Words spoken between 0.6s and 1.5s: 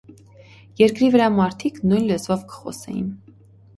Երկրի վրայ